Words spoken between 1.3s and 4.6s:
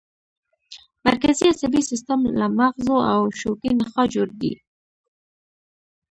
عصبي سیستم له مغزو او شوکي نخاع جوړ دی